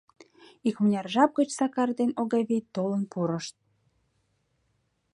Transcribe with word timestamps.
Икмыняр 0.67 1.07
жап 1.13 1.31
гыч 1.37 1.49
Сакар 1.57 1.89
ден 1.99 2.11
Огавий 2.21 2.63
толын 2.75 3.03
пурышт. 3.11 3.55